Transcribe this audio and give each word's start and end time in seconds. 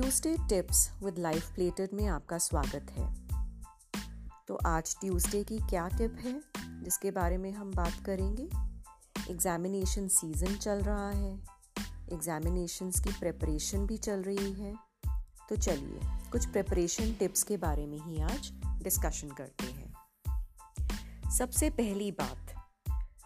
Tuesday 0.00 0.36
tips 0.48 0.90
with 1.02 1.18
life 1.18 1.54
plated 1.54 1.88
में 1.94 2.06
आपका 2.06 2.38
स्वागत 2.38 2.86
है। 2.90 3.14
तो 4.48 4.58
आज 4.66 4.96
ट्यूसडे 5.00 5.44
की 5.44 5.58
क्या 5.58 5.88
टिप 5.88 6.16
है, 6.20 6.42
जिसके 6.84 7.10
बारे 7.10 7.36
में 7.36 7.52
हम 7.52 7.72
बात 7.72 7.92
करेंगे? 8.06 8.42
एग्जामिनेशन 9.30 10.08
सीज़न 10.08 10.56
चल 10.56 10.82
रहा 10.82 11.10
है 11.10 11.40
एग्जामिनेशंस 12.12 13.00
की 13.00 13.10
प्रिपरेशन 13.12 13.86
भी 13.86 13.96
चल 13.96 14.22
रही 14.22 14.52
है। 14.52 14.74
तो 15.48 15.56
चलिए, 15.56 16.00
कुछ 16.04 16.46
प्रिपरेशन 16.46 17.12
टिप्स 17.12 17.42
के 17.42 17.56
बारे 17.56 17.86
में 17.86 17.98
ही 17.98 18.20
आज 18.20 18.52
डिस्कशन 18.82 19.28
करते 19.28 19.66
हैं। 19.66 19.94
सबसे 21.30 21.70
पहली 21.70 22.12
बात, 22.12 22.70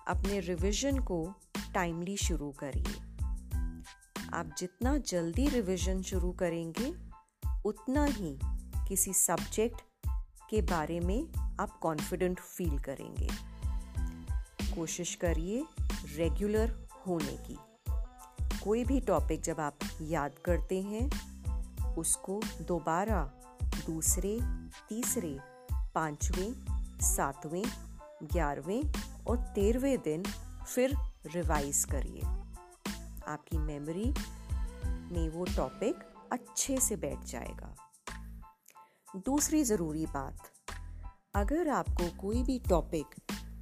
अपने 0.09 0.41
रिवीजन 0.41 0.98
को 0.98 1.34
टाइमली 1.75 2.16
शुरू 2.16 2.50
करिए। 2.50 3.03
आप 4.34 4.51
जितना 4.59 4.97
जल्दी 4.97 5.48
रिवीजन 5.48 6.02
शुरू 6.02 6.33
करेंगे, 6.33 6.95
उतना 7.65 8.05
ही 8.05 8.38
किसी 8.88 9.12
सब्जेक्ट 9.12 9.83
के 10.51 10.62
बारे 10.62 11.01
में 11.01 11.29
आप 11.61 11.79
कॉन्फिडेंट 11.79 12.41
फील 12.41 12.78
करेंगे। 12.78 13.28
कोशिश 14.77 15.15
करिए 15.15 15.65
रेगुलर 16.16 16.89
होने 17.06 17.37
की। 17.37 17.59
कोई 18.65 18.84
भी 18.84 19.01
टॉपिक 19.01 19.41
जब 19.41 19.61
आप 19.61 19.78
याद 20.02 20.33
करते 20.45 20.83
हैं, 20.83 21.11
उसको 21.97 22.41
दोबारा 22.62 23.33
दूसरे, 23.62 24.39
तीसरे, 24.89 25.39
पाँचवें, 25.73 26.55
सातवें, 27.01 27.64
ग्यारहवें 28.23 28.83
और 29.27 29.37
तेरहवें 29.37 29.98
दिन 29.98 30.23
फिर 30.69 30.97
रिवाइज 31.27 31.84
करिए। 31.84 32.20
आपकी 33.28 33.58
मेमोरी 33.58 34.14
टॉपिक 35.47 35.97
अच्छे 36.33 36.77
से 36.81 36.97
बैठ 36.97 37.25
जाएगा। 37.25 37.75
दूसरी 39.17 39.62
ज़रूरी 39.64 40.06
बात, 40.06 40.51
अगर 41.34 41.69
आपको 41.69 42.09
कोई 42.20 42.42
भी 42.42 42.59
टॉपिक 42.59 43.14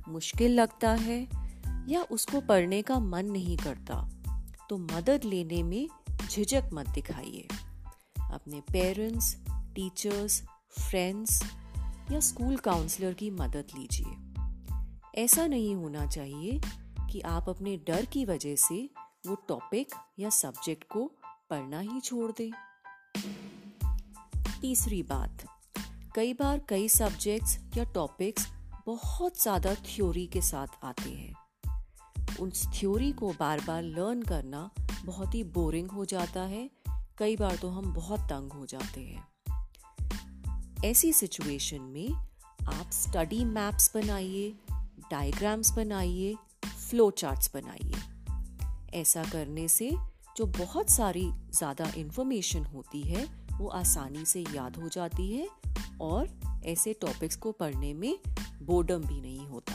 मुश्किल 0.09 0.55
लगता 0.61 0.91
है 0.91 1.21
या 1.89 2.03
उसको 2.11 2.41
पढ़ने 2.41 2.83
का 2.83 2.99
मन 2.99 3.27
नहीं 3.27 3.57
करता 3.57 4.09
तो 4.69 4.79
मदद 4.79 5.25
लेने 5.25 5.63
में 5.63 5.89
झिझक 6.29 6.71
मत 6.73 6.89
दिखाइए। 6.89 7.49
अपने 8.33 8.61
पेरेंट्स 8.61 9.37
टीचर्स 9.75 10.43
फ्रेंड्स 10.71 11.43
या 12.11 12.21
स्कूल 12.21 12.57
काउंसलर 12.57 13.15
की 13.15 13.31
मदद 13.31 13.67
लीजिए। 13.75 15.23
ऐसा 15.23 15.47
नहीं 15.47 15.75
होना 15.77 16.07
चाहिए 16.07 16.61
कि 17.11 17.21
आप 17.21 17.49
अपने 17.49 17.77
डर 17.77 18.05
की 18.05 18.25
वजह 18.25 18.57
से 18.57 18.91
वो 19.27 19.35
टॉपिक 19.49 19.95
या 20.19 20.31
सब्जेक्ट 20.31 20.85
को 20.85 21.11
पढ़ना 21.53 21.81
ही 21.81 22.01
छोड़ 22.01 22.31
दे। 22.33 22.51
तीसरी 24.61 25.03
बात, 25.03 25.45
कई 26.15 26.33
बार 26.33 26.61
कई 26.69 26.89
सब्जेक्ट्स 26.89 27.59
या 27.77 27.85
टॉपिक्स 27.85 28.47
बहुत 28.87 29.43
ज़्यादा 29.43 29.75
थ्योरी 29.75 30.27
के 30.27 30.41
साथ 30.43 30.85
आते 30.85 31.11
हैं। 31.11 31.35
उस 32.41 32.67
थ्योरी 32.75 33.11
को 33.13 33.33
बार 33.33 33.61
बार 33.61 33.83
लर्न 33.83 34.23
करना 34.23 34.71
बहुत 35.05 35.35
ही 35.35 35.43
बोरिंग 35.45 35.91
हो 35.91 36.05
जाता 36.05 36.41
है। 36.41 36.71
कई 37.19 37.37
बार 37.37 37.57
तो 37.57 37.69
हम 37.69 37.93
बहुत 37.95 38.21
तंग 38.21 38.53
हो 38.53 38.67
जाते 38.67 39.01
हैं। 39.01 39.27
ऐसी 40.85 41.13
सिचुएशन 41.13 41.83
में 41.95 42.13
आप 42.69 42.91
स्टडी 42.93 43.45
मैप्स 43.45 43.91
बनाइए 43.95 44.49
डायग्राम्स 45.11 45.71
बनाइए 45.71 46.35
फ्लो 46.65 47.11
चार्ट्स 47.11 47.51
बनाइए। 47.55 48.01
ऐसा 48.95 49.25
करने 49.25 49.69
से 49.69 49.91
जो 50.37 50.47
बहुत 50.49 50.91
सारी 50.91 51.31
ज़्यादा 51.55 51.91
इन्फॉर्मेशन 51.97 52.65
होती 52.65 53.01
है, 53.03 53.25
वो 53.53 53.69
आसानी 53.71 54.25
से 54.25 54.45
याद 54.55 54.77
हो 54.77 54.89
जाती 54.89 55.31
है 55.33 55.49
और 56.01 56.29
ऐसे 56.67 56.93
टॉपिक्स 56.93 57.37
को 57.37 57.53
पढ़ने 57.53 57.93
में 57.95 58.19
बोर्डम 58.63 59.05
भी 59.05 59.21
नहीं 59.21 59.47
होता। 59.49 59.75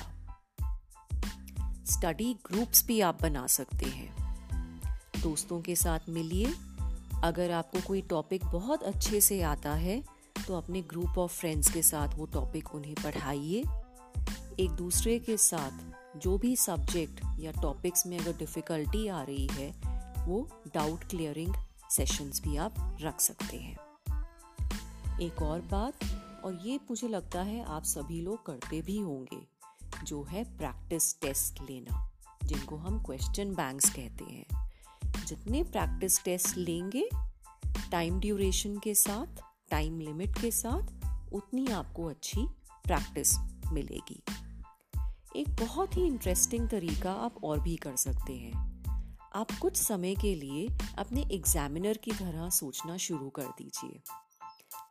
स्टडी 1.87 2.33
ग्रुप्स 2.45 2.85
भी 2.85 2.99
आप 3.01 3.21
बना 3.21 3.45
सकते 3.47 3.85
हैं। 3.85 4.11
दोस्तों 5.21 5.61
के 5.61 5.75
साथ 5.75 6.09
मिलिए। 6.09 6.53
अगर 7.23 7.51
आपको 7.51 7.79
कोई 7.87 8.01
टॉपिक 8.01 8.45
बहुत 8.45 8.83
अच्छे 8.83 9.21
से 9.21 9.41
आता 9.41 9.73
है 9.75 10.01
तो 10.47 10.55
अपने 10.55 10.81
ग्रुप 10.81 11.17
ऑफ़ 11.17 11.31
फ्रेंड्स 11.31 11.71
के 11.73 11.81
साथ 11.81 12.17
वो 12.17 12.25
टॉपिक 12.25 12.73
उन्हें 12.75 12.93
पढ़ाइए। 12.95 13.63
एक 14.59 14.71
दूसरे 14.71 15.17
के 15.19 15.37
साथ 15.37 16.17
जो 16.17 16.37
भी 16.37 16.55
सब्जेक्ट 16.55 17.21
या 17.39 17.51
टॉपिक्स 17.51 18.05
में 18.07 18.17
अगर 18.19 18.37
डिफ़िकल्टी 18.37 19.07
आ 19.07 19.21
रही 19.21 19.47
है 19.51 19.86
वो 20.27 20.49
डाउट 20.73 21.03
क्लियरिंग 21.03 21.53
सेशंस 21.89 22.41
भी 22.41 22.57
आप 22.57 22.97
रख 23.01 23.19
सकते 23.19 23.57
हैं। 23.57 23.77
एक 25.21 25.41
और 25.41 25.61
बात, 25.61 25.93
और 26.45 26.59
ये 26.65 26.77
मुझे 26.77 27.07
लगता 27.07 27.41
है 27.41 27.65
आप 27.65 27.83
सभी 27.83 28.21
लोग 28.21 28.45
करते 28.45 28.81
भी 28.81 28.99
होंगे, 28.99 29.47
जो 30.03 30.23
है 30.23 30.57
प्रैक्टिस 30.57 31.21
टेस्ट 31.21 31.61
लेना, 31.61 32.11
जिनको 32.43 32.75
हम 32.75 33.03
क्वेश्चन 33.03 33.55
बैंक्स 33.55 33.89
कहते 33.89 34.23
हैं। 34.23 34.71
जितने 35.25 35.63
प्रैक्टिस 35.63 36.23
टेस्ट 36.23 36.57
लेंगे 36.57 37.09
टाइम 37.91 38.19
ड्यूरेशन 38.19 38.79
के 38.79 38.95
साथ 38.95 39.41
टाइम 39.69 39.99
लिमिट 39.99 40.41
के 40.41 40.51
साथ, 40.51 40.83
उतनी 41.33 41.67
आपको 41.67 42.05
अच्छी 42.05 42.47
प्रैक्टिस 42.83 43.37
मिलेगी। 43.71 44.23
एक 45.35 45.49
बहुत 45.49 45.97
ही 45.97 46.07
इंटरेस्टिंग 46.07 46.69
तरीका 46.69 47.13
आप 47.13 47.43
और 47.43 47.59
भी 47.59 47.75
कर 47.75 47.95
सकते 47.95 48.33
हैं। 48.33 48.76
आप 49.35 49.51
कुछ 49.51 49.75
समय 49.77 50.15
के 50.15 50.35
लिए 50.35 50.67
अपने 50.97 51.21
एग्जामिनर 51.31 51.97
की 51.97 52.11
तरह 52.11 52.49
सोचना 52.49 52.97
शुरू 52.97 53.29
कर 53.29 53.47
दीजिए। 53.57 54.01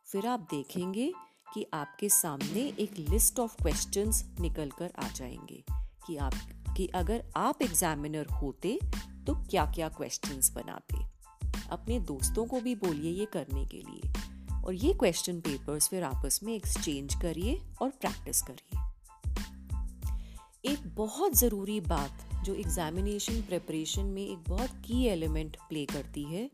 फिर 0.06 0.26
आप 0.26 0.40
देखेंगे 0.40 1.12
कि 1.54 1.66
आपके 1.74 2.08
सामने 2.08 2.60
एक 2.78 2.98
लिस्ट 2.98 3.38
ऑफ़ 3.38 3.56
क्वेश्चंस 3.56 4.24
निकल 4.40 4.70
कर 4.70 4.92
आ 4.98 5.08
जाएँगे 5.08 5.64
कि 6.06 6.16
आप, 6.16 6.34
कि 6.76 6.86
अगर 6.86 7.24
आप 7.36 7.62
एग्जामिनर 7.62 8.26
होते 8.26 8.78
तो 9.26 9.34
क्या 9.34 9.64
क्या 9.66 9.88
क्वेश्चंस 9.88 10.50
बनाते। 10.50 11.04
अपने 11.70 12.00
दोस्तों 12.00 12.46
को 12.46 12.60
भी 12.60 12.74
बोलिए 12.74 13.12
ये 13.12 13.26
करने 13.26 13.64
के 13.66 13.76
लिए 13.76 14.12
और 14.64 14.74
ये 14.74 14.92
क्वेश्चन 14.92 15.40
पेपर्स 15.40 15.88
फिर 15.88 16.04
आपस 16.04 16.40
में 16.42 16.54
एक्सचेंज 16.54 17.14
करिए 17.14 17.62
और 17.82 17.90
प्रैक्टिस 17.90 18.42
करिए। 18.42 18.80
एक 20.72 20.94
बहुत 20.94 21.34
ज़रूरी 21.34 21.80
बात 21.80 22.25
जो 22.46 22.54
एग्जामिनेशन 22.54 23.40
प्रिपरेशन 23.42 24.06
में 24.06 24.22
एक 24.22 24.48
बहुत 24.48 24.70
की 24.84 25.04
एलिमेंट 25.06 25.56
प्ले 25.68 25.84
करती 25.84 26.22
है, 26.24 26.50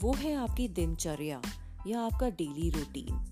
वो 0.00 0.12
है 0.12 0.34
आपकी 0.34 0.68
दिनचर्या 0.68 1.40
या 1.86 2.00
आपका 2.00 2.28
डेली 2.30 2.70
रूटीन 2.70 3.24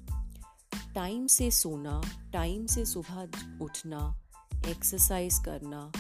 टाइम 0.95 1.27
से 1.27 1.51
सोना 1.51 2.01
टाइम 2.33 2.67
से 2.67 2.85
सुबह 2.85 3.65
उठना 3.65 4.21
एक्सरसाइज 4.67 5.39
करना, 5.39 5.91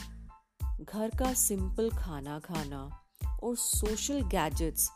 घर 0.84 1.10
का 1.18 1.32
सिंपल 1.34 1.90
खाना 1.90 2.38
खाना 2.38 2.80
और 3.42 3.56
सोशल 3.56 4.22
गैजेट्स 4.28 4.90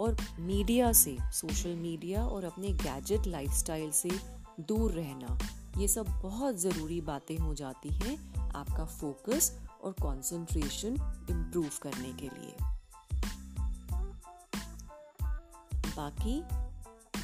और 0.00 0.16
मीडिया 0.40 0.92
से 0.92 1.16
सोशल 1.22 1.74
मीडिया 1.76 2.24
और 2.24 2.44
अपने 2.44 2.72
गैजेट 2.84 3.26
लाइफस्टाइल 3.26 3.90
से 3.90 4.10
दूर 4.60 4.92
रहना, 4.92 5.38
ये 5.78 5.88
सब 5.88 6.06
बहुत 6.22 6.60
ज़रूरी 6.60 7.00
बातें 7.00 7.36
हो 7.38 7.54
जाती 7.54 7.94
हैं, 7.94 8.18
आपका 8.50 8.84
फोकस 8.84 9.52
और 9.84 9.92
कंसंट्रेशन 9.92 10.94
इम्प्रूव 11.30 11.70
करने 11.82 12.12
के 12.12 12.28
लिए। 12.28 12.54
बाकी, 15.96 16.40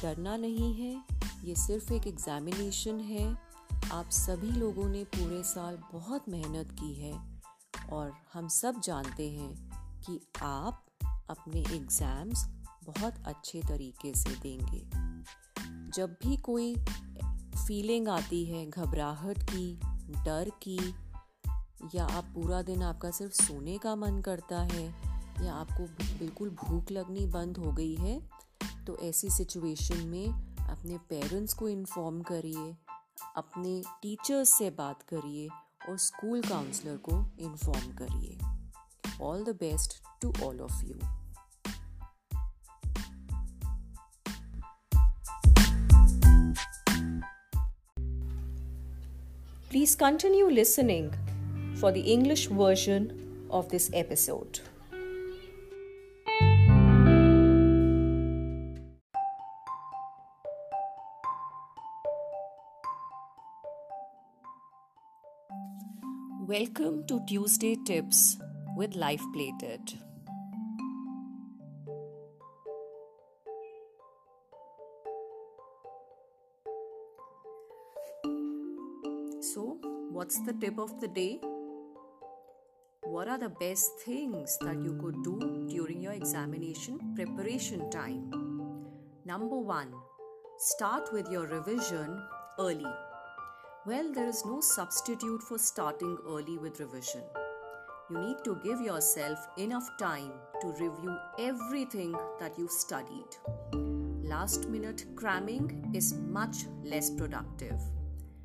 डरना 0.01 0.37
नहीं 0.37 0.73
है, 0.73 1.03
ये 1.43 1.55
सिर्फ़ 1.55 1.93
एक 1.93 2.07
एग्जामिनेशन 2.07 2.99
है। 2.99 3.47
आप 3.93 4.09
सभी 4.09 4.51
लोगों 4.51 4.89
ने 4.89 5.03
पूरे 5.03 5.43
साल 5.43 5.77
बहुत 5.93 6.29
मेहनत 6.29 6.71
की 6.71 6.93
है 6.93 7.41
और 7.89 8.13
हम 8.33 8.47
सब 8.47 8.81
जानते 8.81 9.29
हैं 9.29 9.53
कि 10.01 10.19
आप 10.43 10.85
अपने 11.29 11.59
एग्ज़ाम्स 11.59 12.45
बहुत 12.83 13.13
अच्छे 13.25 13.61
तरीके 13.61 14.13
से 14.15 14.29
देंगे। 14.29 14.85
जब 15.91 16.17
भी 16.23 16.37
कोई 16.37 16.75
फीलिंग 17.67 18.07
आती 18.07 18.45
है, 18.45 18.69
घबराहट 18.69 19.43
की, 19.43 19.79
डर 20.25 20.51
की 20.63 20.77
या 21.95 22.05
आप 22.07 22.25
पूरा 22.35 22.61
दिन 22.61 22.81
आपका 22.83 23.11
सिर्फ़ 23.11 23.33
सोने 23.33 23.77
का 23.77 23.95
मन 23.95 24.21
करता 24.21 24.61
है, 24.71 24.85
या 25.45 25.53
आपको 25.53 25.83
बिल्कुल 26.19 26.49
भूख 26.63 26.91
लगनी 26.91 27.25
बंद 27.27 27.57
हो 27.57 27.71
गई 27.71 27.95
है 27.95 28.19
तो 28.85 28.97
ऐसी 28.99 29.29
सिचुएशन 29.29 30.07
में 30.07 30.27
अपने 30.69 30.97
पेरेंट्स 31.09 31.53
को 31.53 31.69
इन्फॉर्म 31.69 32.21
करिए, 32.21 32.75
अपने 33.35 33.81
टीचर्स 34.01 34.57
से 34.57 34.69
बात 34.77 35.01
करिए 35.09 35.47
और 35.89 35.97
स्कूल 35.97 36.41
काउंसलर 36.41 36.97
को 37.09 37.19
इन्फॉर्म 37.39 37.91
करिए। 37.97 38.37
All 39.25 39.43
the 39.43 39.55
best 39.59 40.01
to 40.21 40.33
all 40.45 40.61
of 40.61 40.83
you 40.85 40.99
Please 49.69 49.93
continue 49.95 50.45
listening. 50.49 51.09
for 51.79 51.91
the 51.91 52.01
English 52.01 52.47
version 52.47 53.45
of 53.51 53.69
this 53.69 53.91
episode. 53.93 54.59
Welcome 66.47 67.05
to 67.07 67.19
Tuesday 67.27 67.77
Tips 67.85 68.37
with 68.75 68.95
Life 68.95 69.21
Plated. 69.33 69.81
So, 79.41 79.77
what's 80.11 80.39
the 80.39 80.53
tip 80.53 80.79
of 80.79 80.99
the 80.99 81.07
day? 81.07 81.39
What 83.17 83.29
are 83.29 83.39
the 83.39 83.49
best 83.49 83.99
things 84.01 84.59
that 84.61 84.79
you 84.79 84.93
could 85.01 85.23
do 85.23 85.65
during 85.67 86.01
your 86.01 86.11
examination 86.13 86.99
preparation 87.15 87.89
time? 87.89 88.29
Number 89.25 89.57
one, 89.57 89.91
start 90.59 91.11
with 91.11 91.27
your 91.31 91.47
revision 91.47 92.21
early. 92.59 92.85
Well, 93.87 94.13
there 94.13 94.27
is 94.27 94.45
no 94.45 94.61
substitute 94.61 95.41
for 95.41 95.57
starting 95.57 96.15
early 96.27 96.59
with 96.59 96.79
revision. 96.79 97.23
You 98.11 98.19
need 98.19 98.37
to 98.43 98.59
give 98.63 98.81
yourself 98.81 99.39
enough 99.57 99.89
time 99.97 100.33
to 100.61 100.67
review 100.73 101.17
everything 101.39 102.15
that 102.39 102.55
you've 102.55 102.69
studied. 102.69 103.35
Last 104.29 104.69
minute 104.69 105.05
cramming 105.15 105.89
is 105.91 106.13
much 106.13 106.67
less 106.83 107.09
productive. 107.09 107.81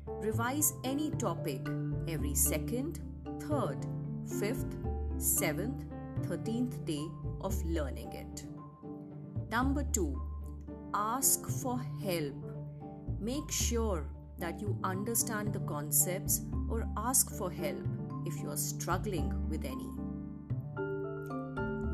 Revise 0.07 0.73
any 0.83 1.11
topic 1.11 1.61
every 2.07 2.33
second, 2.33 3.01
third, 3.39 3.85
fifth, 4.27 4.75
seventh, 5.17 5.85
thirteenth 6.27 6.83
day 6.85 7.05
of 7.41 7.55
learning 7.65 8.11
it. 8.13 8.43
Number 9.51 9.83
two, 9.91 10.21
ask 10.93 11.47
for 11.49 11.79
help. 12.01 12.33
Make 13.19 13.51
sure 13.51 14.05
that 14.39 14.59
you 14.59 14.77
understand 14.83 15.53
the 15.53 15.59
concepts 15.61 16.41
or 16.69 16.87
ask 16.97 17.29
for 17.37 17.51
help 17.51 17.85
if 18.25 18.41
you 18.41 18.49
are 18.49 18.57
struggling 18.57 19.31
with 19.49 19.63
any. 19.63 19.89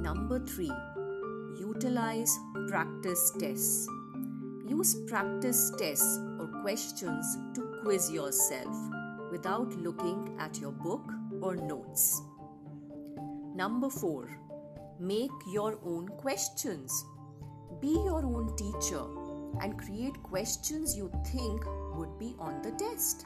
Number 0.01 0.39
three, 0.45 0.71
utilize 1.59 2.37
practice 2.67 3.31
tests. 3.39 3.87
Use 4.67 4.95
practice 5.07 5.71
tests 5.77 6.19
or 6.39 6.47
questions 6.61 7.37
to 7.55 7.61
quiz 7.81 8.09
yourself 8.11 8.75
without 9.31 9.73
looking 9.75 10.35
at 10.39 10.59
your 10.59 10.71
book 10.71 11.11
or 11.41 11.55
notes. 11.55 12.21
Number 13.55 13.89
four, 13.89 14.29
make 14.99 15.31
your 15.51 15.79
own 15.83 16.07
questions. 16.07 17.05
Be 17.81 17.89
your 17.89 18.25
own 18.25 18.55
teacher 18.55 19.03
and 19.61 19.77
create 19.77 20.21
questions 20.23 20.95
you 20.95 21.11
think 21.25 21.63
would 21.95 22.17
be 22.19 22.35
on 22.39 22.61
the 22.61 22.71
test. 22.71 23.25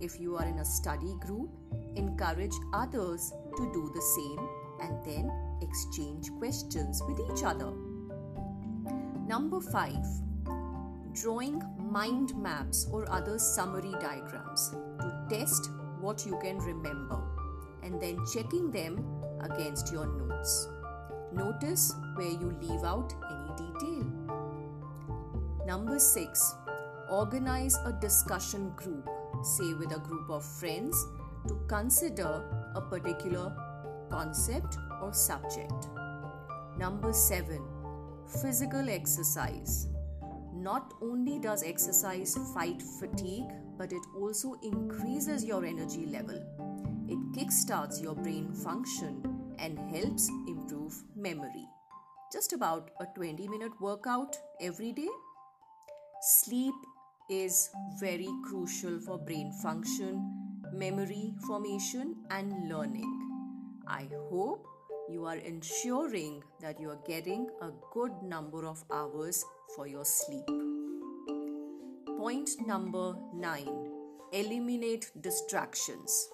If 0.00 0.20
you 0.20 0.36
are 0.36 0.46
in 0.46 0.58
a 0.58 0.64
study 0.64 1.16
group, 1.20 1.50
encourage 1.96 2.54
others 2.72 3.32
to 3.56 3.72
do 3.72 3.90
the 3.94 4.02
same 4.02 4.48
and 4.80 5.04
then 5.04 5.32
exchange 5.62 6.30
questions 6.38 7.02
with 7.08 7.18
each 7.30 7.42
other. 7.42 7.72
Number 9.26 9.60
5. 9.60 9.96
Drawing 11.12 11.62
mind 11.78 12.36
maps 12.36 12.86
or 12.92 13.10
other 13.10 13.38
summary 13.38 13.92
diagrams 14.00 14.70
to 15.00 15.26
test 15.30 15.70
what 16.00 16.26
you 16.26 16.38
can 16.42 16.58
remember 16.58 17.35
and 17.86 18.00
then 18.00 18.18
checking 18.32 18.70
them 18.70 18.98
against 19.40 19.92
your 19.92 20.06
notes. 20.06 20.68
Notice 21.32 21.94
where 22.16 22.30
you 22.30 22.56
leave 22.60 22.82
out 22.82 23.12
any 23.30 23.50
detail. 23.56 24.06
Number 25.66 25.98
6 25.98 26.54
organize 27.08 27.76
a 27.84 27.92
discussion 27.92 28.72
group, 28.74 29.08
say 29.42 29.72
with 29.74 29.94
a 29.94 30.00
group 30.00 30.28
of 30.28 30.44
friends, 30.44 31.06
to 31.46 31.54
consider 31.68 32.42
a 32.74 32.80
particular 32.80 33.54
concept 34.10 34.76
or 35.00 35.12
subject. 35.12 35.88
Number 36.78 37.12
7. 37.12 37.62
Physical 38.42 38.90
exercise. 38.90 39.86
Not 40.52 40.94
only 41.00 41.38
does 41.38 41.62
exercise 41.62 42.36
fight 42.54 42.82
fatigue, 42.98 43.50
but 43.78 43.92
it 43.92 44.02
also 44.18 44.56
increases 44.62 45.44
your 45.44 45.64
energy 45.64 46.06
level. 46.06 46.42
It 47.08 47.18
kickstarts 47.32 48.02
your 48.02 48.16
brain 48.16 48.52
function 48.52 49.22
and 49.60 49.78
helps 49.94 50.28
improve 50.48 51.04
memory. 51.14 51.68
Just 52.32 52.52
about 52.52 52.90
a 53.00 53.06
20 53.14 53.46
minute 53.46 53.80
workout 53.80 54.36
every 54.60 54.92
day. 54.92 55.08
Sleep 56.20 56.74
is 57.30 57.70
very 58.00 58.28
crucial 58.44 58.98
for 58.98 59.18
brain 59.18 59.52
function, 59.62 60.60
memory 60.72 61.34
formation, 61.46 62.16
and 62.30 62.68
learning. 62.68 63.12
I 63.86 64.08
hope 64.30 64.66
you 65.08 65.24
are 65.26 65.36
ensuring 65.36 66.42
that 66.60 66.80
you 66.80 66.90
are 66.90 66.98
getting 67.06 67.48
a 67.62 67.70
good 67.92 68.20
number 68.22 68.66
of 68.66 68.82
hours 68.90 69.44
for 69.76 69.86
your 69.86 70.04
sleep. 70.04 70.46
Point 72.18 72.50
number 72.66 73.14
9 73.32 73.92
Eliminate 74.32 75.12
distractions. 75.20 76.28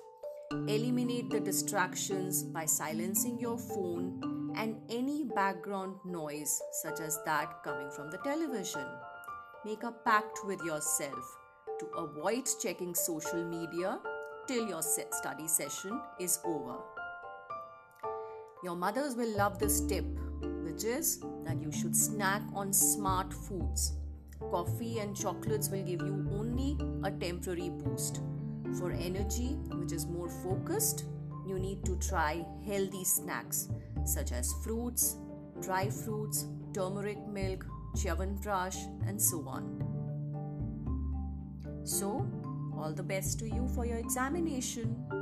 Eliminate 0.53 1.31
the 1.31 1.41
distractions 1.41 2.43
by 2.43 2.67
silencing 2.67 3.39
your 3.39 3.57
phone 3.57 4.53
and 4.57 4.77
any 4.91 5.25
background 5.25 5.97
noise, 6.05 6.61
such 6.83 7.01
as 7.01 7.19
that 7.25 7.63
coming 7.65 7.91
from 7.91 8.11
the 8.11 8.19
television 8.19 8.87
make 9.65 9.83
a 9.83 9.93
pact 10.05 10.41
with 10.45 10.61
yourself 10.63 11.39
to 11.79 11.87
avoid 11.97 12.47
checking 12.61 12.95
social 12.95 13.45
media 13.45 13.99
till 14.47 14.69
your 14.69 14.83
study 14.83 15.49
session 15.49 16.01
is 16.21 16.39
over. 16.45 16.77
Your 18.63 18.77
mothers 18.77 19.15
will 19.15 19.35
love 19.37 19.59
this 19.59 19.81
tip, 19.81 20.05
which 20.65 20.85
is 20.85 21.21
that 21.45 21.63
you 21.63 21.73
should 21.73 21.97
snack 21.97 22.43
on 22.55 22.73
smart 22.73 23.33
foods. 23.33 23.95
Coffee 24.51 24.99
and 24.99 25.17
chocolates 25.17 25.71
will 25.71 25.83
give 25.83 26.03
you 26.03 26.29
only 26.31 26.77
a 27.05 27.11
temporary 27.11 27.71
boost. 27.71 28.21
For 28.79 28.91
energy, 28.93 29.57
which 29.73 29.93
is 29.93 30.07
more 30.07 30.29
focused, 30.29 31.05
you 31.47 31.59
need 31.59 31.85
to 31.85 31.97
try 31.97 32.45
healthy 32.67 33.05
snacks 33.05 33.69
such 34.05 34.33
as 34.33 34.53
fruits, 34.65 35.17
dry 35.61 35.91
fruits, 35.91 36.47
turmeric 36.73 37.19
milk, 37.29 37.67
Chyawanprash, 37.97 38.77
and 39.07 39.21
so 39.21 39.47
on. 39.47 39.93
So, 41.85 42.27
all 42.77 42.93
the 42.93 43.03
best 43.03 43.39
to 43.41 43.47
you 43.49 43.69
for 43.75 43.85
your 43.85 43.99
examination. 43.99 45.22